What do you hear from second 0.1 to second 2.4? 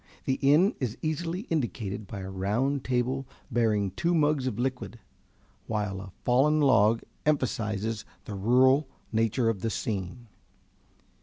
The inn is easily indicated by a